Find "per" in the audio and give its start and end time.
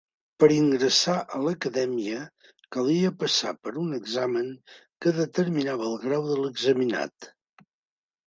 0.43-0.47, 3.67-3.73